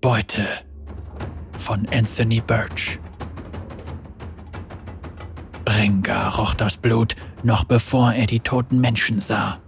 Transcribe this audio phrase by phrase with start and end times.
[0.00, 0.46] Beute
[1.58, 2.98] von Anthony Birch.
[5.66, 9.60] Renga roch das Blut, noch bevor er die toten Menschen sah.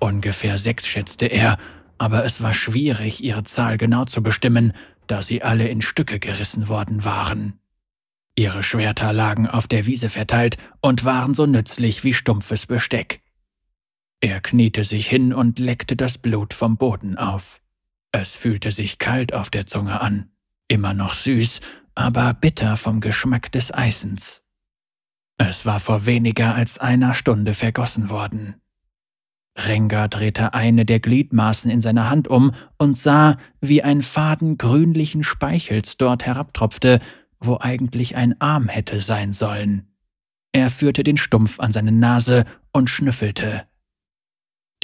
[0.00, 1.58] Ungefähr sechs schätzte er,
[1.98, 4.72] aber es war schwierig, ihre Zahl genau zu bestimmen,
[5.06, 7.60] da sie alle in Stücke gerissen worden waren.
[8.34, 13.20] Ihre Schwerter lagen auf der Wiese verteilt und waren so nützlich wie stumpfes Besteck.
[14.20, 17.60] Er kniete sich hin und leckte das Blut vom Boden auf.
[18.16, 20.30] Es fühlte sich kalt auf der Zunge an,
[20.68, 21.58] immer noch süß,
[21.96, 24.44] aber bitter vom Geschmack des Eisens.
[25.36, 28.62] Es war vor weniger als einer Stunde vergossen worden.
[29.58, 35.24] Renga drehte eine der Gliedmaßen in seiner Hand um und sah, wie ein Faden grünlichen
[35.24, 37.00] Speichels dort herabtropfte,
[37.40, 39.88] wo eigentlich ein Arm hätte sein sollen.
[40.52, 43.66] Er führte den Stumpf an seine Nase und schnüffelte.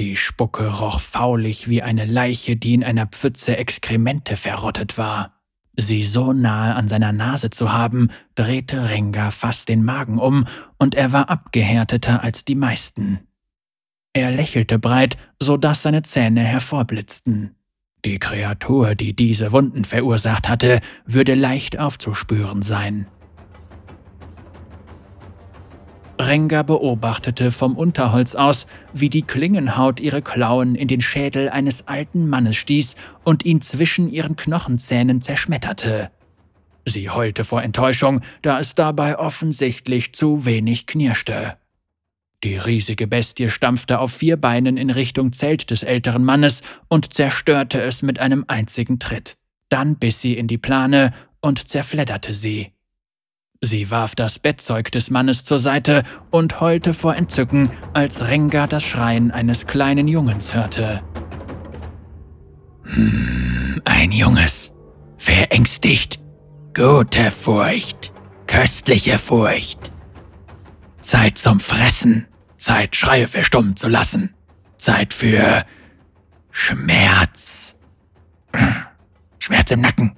[0.01, 5.35] Die Spucke roch faulig wie eine Leiche, die in einer Pfütze Exkremente verrottet war.
[5.77, 10.47] Sie so nahe an seiner Nase zu haben, drehte Renga fast den Magen um,
[10.79, 13.21] und er war abgehärteter als die meisten.
[14.15, 17.55] Er lächelte breit, so dass seine Zähne hervorblitzten.
[18.07, 23.07] Die Kreatur, die diese Wunden verursacht hatte, würde leicht aufzuspüren sein.
[26.21, 32.29] Renga beobachtete vom Unterholz aus, wie die Klingenhaut ihre Klauen in den Schädel eines alten
[32.29, 36.11] Mannes stieß und ihn zwischen ihren Knochenzähnen zerschmetterte.
[36.85, 41.57] Sie heulte vor Enttäuschung, da es dabei offensichtlich zu wenig knirschte.
[42.43, 47.83] Die riesige Bestie stampfte auf vier Beinen in Richtung Zelt des älteren Mannes und zerstörte
[47.83, 49.37] es mit einem einzigen Tritt.
[49.69, 52.73] Dann biss sie in die Plane und zerfledderte sie.
[53.63, 58.83] Sie warf das Bettzeug des Mannes zur Seite und heulte vor Entzücken, als Renga das
[58.83, 61.03] Schreien eines kleinen Jungens hörte.
[62.85, 64.73] Hm, ein Junges.
[65.19, 66.21] Verängstigt.
[66.75, 68.13] Gute Furcht.
[68.47, 69.93] Köstliche Furcht.
[71.03, 72.27] Zeit zum Fressen.
[72.57, 74.33] Zeit, Schreie verstummen zu lassen.
[74.79, 75.67] Zeit für
[76.51, 77.77] Schmerz.
[79.39, 80.17] Schmerz im Nacken.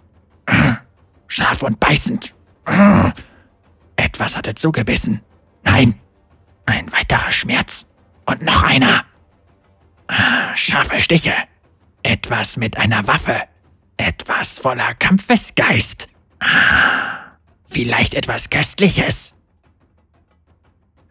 [1.26, 2.34] Scharf und beißend.
[3.96, 5.20] Etwas hatte zugebissen.
[5.64, 6.00] Nein,
[6.66, 7.88] ein weiterer Schmerz.
[8.24, 9.04] Und noch einer.
[10.54, 11.34] Scharfe Stiche.
[12.02, 13.42] Etwas mit einer Waffe.
[13.96, 16.08] Etwas voller Kampfesgeist.
[17.64, 19.34] Vielleicht etwas Köstliches.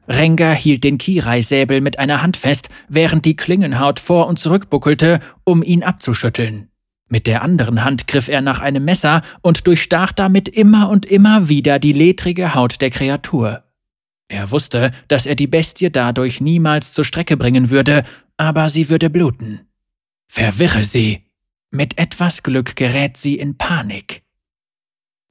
[0.08, 5.20] Renga hielt den Kirai-Säbel mit einer Hand fest, während die Klingenhaut vor und zurück buckelte,
[5.44, 6.71] um ihn abzuschütteln.
[7.12, 11.50] Mit der anderen Hand griff er nach einem Messer und durchstach damit immer und immer
[11.50, 13.66] wieder die ledrige Haut der Kreatur.
[14.30, 18.06] Er wusste, dass er die Bestie dadurch niemals zur Strecke bringen würde,
[18.38, 19.68] aber sie würde bluten.
[20.26, 21.26] Verwirre sie.
[21.70, 24.24] Mit etwas Glück gerät sie in Panik.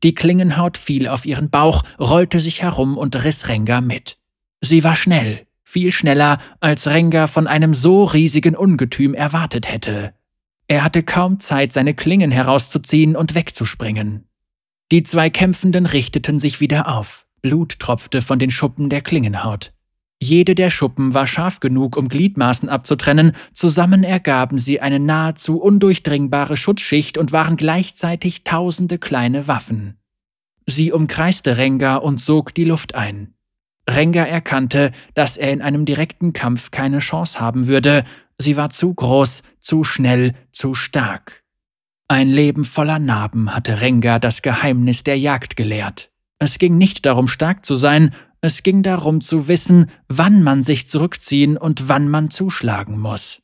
[0.02, 4.18] Die Klingenhaut fiel auf ihren Bauch, rollte sich herum und riss Renga mit.
[4.60, 10.12] Sie war schnell, viel schneller, als Renga von einem so riesigen Ungetüm erwartet hätte.
[10.70, 14.28] Er hatte kaum Zeit, seine Klingen herauszuziehen und wegzuspringen.
[14.92, 17.26] Die zwei Kämpfenden richteten sich wieder auf.
[17.42, 19.72] Blut tropfte von den Schuppen der Klingenhaut.
[20.22, 26.56] Jede der Schuppen war scharf genug, um Gliedmaßen abzutrennen, zusammen ergaben sie eine nahezu undurchdringbare
[26.56, 29.98] Schutzschicht und waren gleichzeitig tausende kleine Waffen.
[30.68, 33.34] Sie umkreiste Renga und sog die Luft ein.
[33.88, 38.04] Renga erkannte, dass er in einem direkten Kampf keine Chance haben würde,
[38.40, 41.44] sie war zu groß, zu schnell, zu stark.
[42.08, 46.10] Ein Leben voller Narben hatte Renga das Geheimnis der Jagd gelehrt.
[46.38, 50.88] Es ging nicht darum, stark zu sein, es ging darum zu wissen, wann man sich
[50.88, 53.42] zurückziehen und wann man zuschlagen muss.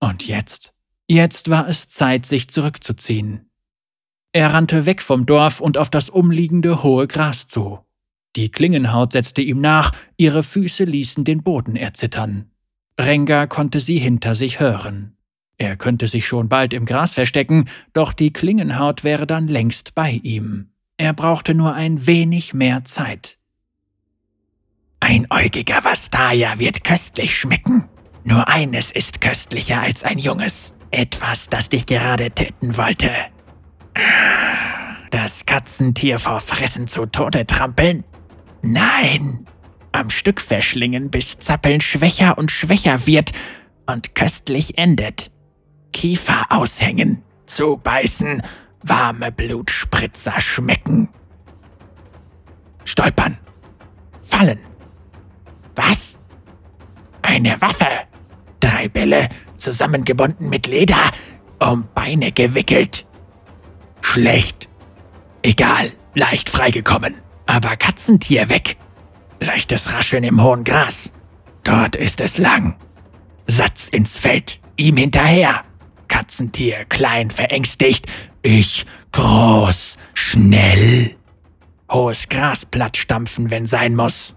[0.00, 0.74] Und jetzt?
[1.06, 3.50] Jetzt war es Zeit, sich zurückzuziehen.
[4.32, 7.78] Er rannte weg vom Dorf und auf das umliegende hohe Gras zu.
[8.36, 12.50] Die Klingenhaut setzte ihm nach, ihre Füße ließen den Boden erzittern.
[13.00, 15.16] Renga konnte sie hinter sich hören.
[15.58, 20.20] Er könnte sich schon bald im Gras verstecken, doch die Klingenhaut wäre dann längst bei
[20.22, 20.70] ihm.
[20.96, 23.38] Er brauchte nur ein wenig mehr Zeit.
[25.00, 27.88] Einäugiger Vastaya wird köstlich schmecken.
[28.24, 30.74] Nur eines ist köstlicher als ein Junges.
[30.90, 33.10] Etwas, das dich gerade töten wollte.
[35.10, 38.04] Das Katzentier vor Fressen zu Tode trampeln?
[38.62, 39.46] Nein,
[39.94, 43.32] am Stück verschlingen, bis Zappeln schwächer und schwächer wird
[43.86, 45.30] und köstlich endet.
[45.92, 48.42] Kiefer aushängen, zubeißen,
[48.82, 51.08] warme Blutspritzer schmecken.
[52.84, 53.38] Stolpern.
[54.22, 54.58] Fallen.
[55.76, 56.18] Was?
[57.22, 57.86] Eine Waffe.
[58.60, 61.12] Drei Bälle, zusammengebunden mit Leder
[61.60, 63.06] um Beine gewickelt.
[64.02, 64.68] Schlecht.
[65.42, 67.14] Egal, leicht freigekommen.
[67.46, 68.76] Aber Katzentier weg.
[69.44, 71.12] Leichtes Rascheln im hohen Gras.
[71.64, 72.76] Dort ist es lang.
[73.46, 75.64] Satz ins Feld, ihm hinterher.
[76.08, 78.06] Katzentier, klein, verängstigt.
[78.42, 81.16] Ich, groß, schnell.
[81.90, 84.34] Hohes Gras platt stampfen, wenn sein muss.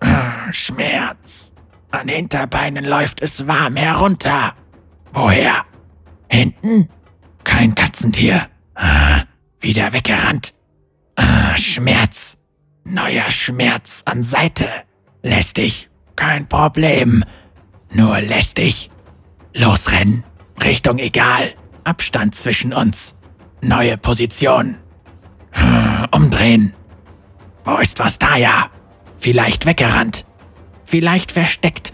[0.00, 1.52] Ah, Schmerz.
[1.90, 4.54] An Hinterbeinen läuft es warm herunter.
[5.12, 5.64] Woher?
[6.30, 6.88] Hinten?
[7.44, 8.48] Kein Katzentier.
[8.74, 9.22] Ah,
[9.60, 10.54] wieder weggerannt.
[11.16, 12.38] Ah, Schmerz.
[12.88, 14.68] Neuer Schmerz an Seite.
[15.20, 15.90] Lästig.
[16.14, 17.24] Kein Problem.
[17.92, 18.90] Nur lästig.
[19.52, 20.22] Losrennen.
[20.62, 21.52] Richtung egal.
[21.82, 23.16] Abstand zwischen uns.
[23.60, 24.76] Neue Position.
[26.12, 26.74] Umdrehen.
[27.64, 28.70] Wo ist was da ja?
[29.16, 30.24] Vielleicht weggerannt.
[30.84, 31.92] Vielleicht versteckt.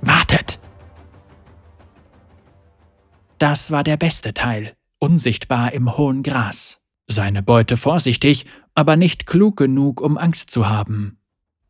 [0.00, 0.58] Wartet.
[3.38, 6.80] Das war der beste Teil, unsichtbar im hohen Gras.
[7.06, 8.46] Seine Beute vorsichtig,
[8.76, 11.18] aber nicht klug genug, um Angst zu haben.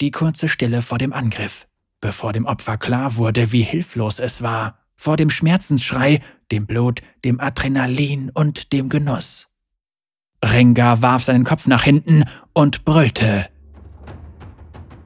[0.02, 1.66] Die kurze Stille vor dem Angriff,
[2.00, 6.20] bevor dem Opfer klar wurde, wie hilflos es war, vor dem Schmerzensschrei,
[6.50, 9.48] dem Blut, dem Adrenalin und dem Genuss.
[10.44, 13.48] Rengar warf seinen Kopf nach hinten und brüllte.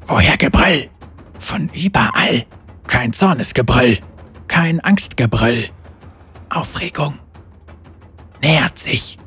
[0.07, 0.91] Woher Gebrüll?
[1.39, 2.47] Von überall.
[2.87, 3.99] Kein Zornesgebrüll,
[4.49, 5.69] kein Angstgebrüll.
[6.49, 7.19] Aufregung.
[8.43, 9.19] Nähert sich.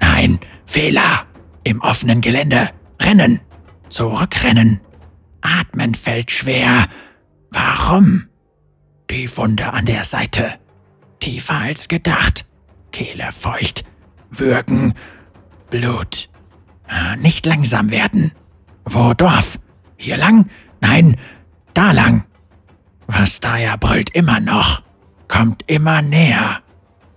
[0.00, 1.29] Nein, Fehler.
[1.64, 2.70] Im offenen Gelände.
[3.00, 3.40] Rennen.
[3.88, 4.80] Zurückrennen.
[5.40, 6.88] Atmen fällt schwer.
[7.50, 8.28] Warum?
[9.10, 10.58] Die Wunde an der Seite.
[11.18, 12.46] Tiefer als gedacht.
[12.92, 13.84] Kehle feucht.
[14.30, 14.94] Würgen.
[15.70, 16.28] Blut.
[17.18, 18.32] Nicht langsam werden.
[18.84, 19.58] Wo Dorf?
[19.96, 20.48] Hier lang?
[20.80, 21.16] Nein,
[21.74, 22.24] da lang.
[23.06, 24.82] Was da ja brüllt immer noch.
[25.28, 26.62] Kommt immer näher.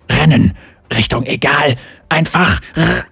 [0.09, 0.55] Rennen.
[0.93, 1.75] Richtung egal.
[2.09, 2.59] Einfach.
[2.75, 3.05] Rrr.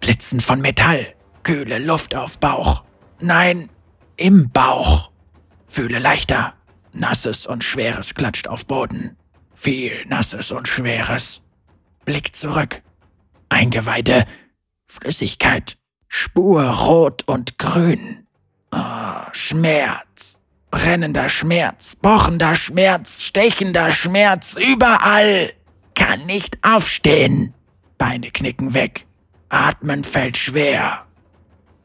[0.00, 1.14] Blitzen von Metall.
[1.42, 2.82] Kühle Luft auf Bauch.
[3.20, 3.70] Nein,
[4.16, 5.10] im Bauch.
[5.66, 6.54] Fühle leichter.
[6.92, 9.16] Nasses und Schweres klatscht auf Boden.
[9.54, 11.42] Viel Nasses und Schweres.
[12.04, 12.82] Blick zurück.
[13.48, 14.26] Eingeweide.
[14.86, 15.76] Flüssigkeit.
[16.08, 18.26] Spur rot und grün.
[18.72, 20.40] Oh, Schmerz.
[20.70, 21.94] Brennender Schmerz.
[21.96, 23.22] Pochender Schmerz.
[23.22, 24.56] Stechender Schmerz.
[24.56, 25.52] Überall.
[25.94, 27.54] Kann nicht aufstehen.
[27.98, 29.06] Beine knicken weg.
[29.50, 31.04] Atmen fällt schwer.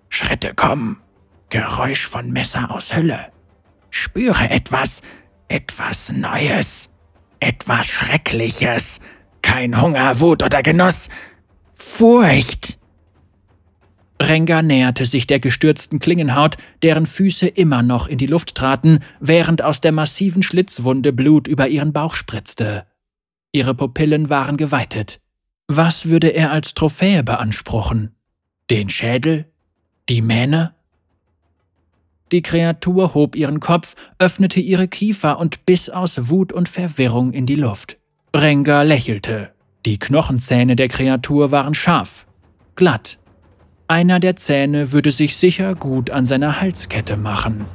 [0.09, 1.01] Schritte kommen.
[1.49, 3.31] Geräusch von Messer aus Hülle.
[3.89, 5.01] Spüre etwas,
[5.47, 6.89] etwas Neues,
[7.39, 8.99] etwas Schreckliches.
[9.41, 11.09] Kein Hunger, Wut oder Genuss.
[11.73, 12.79] Furcht.
[14.21, 19.61] Rengar näherte sich der gestürzten Klingenhaut, deren Füße immer noch in die Luft traten, während
[19.61, 22.85] aus der massiven Schlitzwunde Blut über ihren Bauch spritzte.
[23.51, 25.19] Ihre Pupillen waren geweitet.
[25.67, 28.15] Was würde er als Trophäe beanspruchen?
[28.69, 29.45] Den Schädel?
[30.09, 30.75] Die Mähne?
[32.31, 37.45] Die Kreatur hob ihren Kopf, öffnete ihre Kiefer und biss aus Wut und Verwirrung in
[37.45, 37.97] die Luft.
[38.35, 39.53] Rengar lächelte.
[39.85, 42.25] Die Knochenzähne der Kreatur waren scharf,
[42.75, 43.17] glatt.
[43.87, 47.65] Einer der Zähne würde sich sicher gut an seiner Halskette machen.